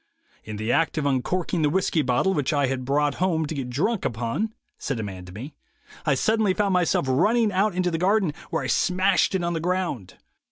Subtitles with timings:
[0.43, 3.69] 'In the act of uncorking the whiskey bottle which I had brought home to get
[3.69, 5.53] drunk upon,' said a man to me,
[6.07, 9.59] 'I suddenly found myself running out into the garden, where I smashed it on the
[9.59, 10.15] ground.